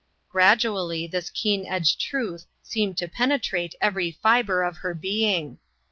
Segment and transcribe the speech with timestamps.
[0.29, 5.59] Gradually this keen edged truth seemed to penetrate every fibre of her being.